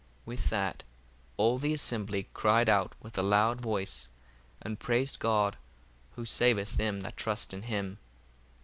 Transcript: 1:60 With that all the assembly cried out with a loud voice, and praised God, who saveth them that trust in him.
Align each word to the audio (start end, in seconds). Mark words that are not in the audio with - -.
1:60 0.25 0.25
With 0.25 0.49
that 0.49 0.83
all 1.37 1.57
the 1.59 1.75
assembly 1.75 2.27
cried 2.33 2.67
out 2.67 2.95
with 3.03 3.19
a 3.19 3.21
loud 3.21 3.61
voice, 3.61 4.09
and 4.59 4.79
praised 4.79 5.19
God, 5.19 5.57
who 6.13 6.25
saveth 6.25 6.75
them 6.77 7.01
that 7.01 7.15
trust 7.15 7.53
in 7.53 7.61
him. 7.61 7.99